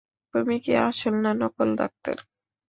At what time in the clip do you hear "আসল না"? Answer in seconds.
0.81-1.31